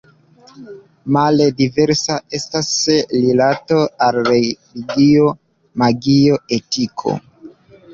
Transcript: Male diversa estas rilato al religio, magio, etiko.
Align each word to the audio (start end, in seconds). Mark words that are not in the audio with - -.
Male 1.17 1.47
diversa 1.59 2.17
estas 2.39 2.71
rilato 3.13 3.85
al 4.09 4.21
religio, 4.33 5.31
magio, 5.87 6.45
etiko. 6.61 7.21